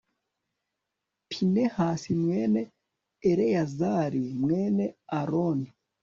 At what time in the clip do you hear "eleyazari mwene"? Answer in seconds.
3.29-4.85